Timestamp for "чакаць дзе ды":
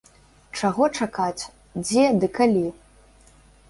1.01-2.35